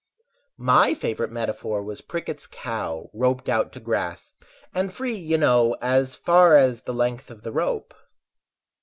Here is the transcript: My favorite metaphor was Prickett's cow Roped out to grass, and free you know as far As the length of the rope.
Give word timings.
My 0.57 0.95
favorite 0.95 1.31
metaphor 1.31 1.83
was 1.83 2.01
Prickett's 2.01 2.47
cow 2.47 3.11
Roped 3.13 3.47
out 3.47 3.71
to 3.73 3.79
grass, 3.79 4.33
and 4.73 4.91
free 4.91 5.15
you 5.15 5.37
know 5.37 5.77
as 5.79 6.15
far 6.15 6.55
As 6.55 6.81
the 6.81 6.93
length 6.95 7.29
of 7.29 7.43
the 7.43 7.51
rope. 7.51 7.93